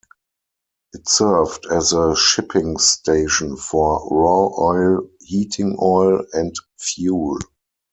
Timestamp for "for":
3.55-3.99